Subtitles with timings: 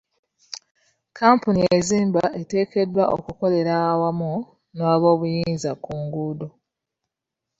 [1.19, 4.33] Kampuni ezimba eteekeddwa okukolera awamu
[4.75, 6.47] n'abobuyinza ku nguudo.